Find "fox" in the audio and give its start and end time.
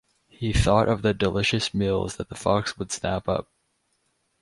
2.33-2.75